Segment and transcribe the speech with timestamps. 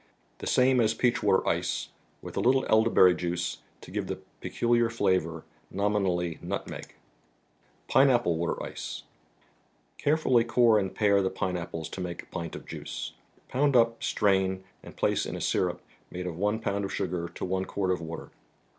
[0.39, 1.89] The same as" Peach Water Ice,"
[2.23, 6.95] with a little elderberry juice to give the peculiar flavor, nominally" nutmeg."
[7.93, 8.57] $Ute*apple abater
[9.99, 12.55] CareiuU j core and ■* K pare the pine ap¬ ples to make a pint
[12.55, 13.13] of juice.
[13.47, 17.45] Pound up, strain, and place in a syrup made of one pound of sugar to
[17.45, 18.31] one quart of water.